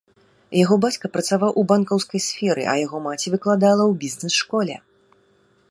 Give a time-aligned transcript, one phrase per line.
[0.63, 4.75] Яго бацька працаваў у банкаўскай сферы, а яго маці выкладала ў бізнес-школе.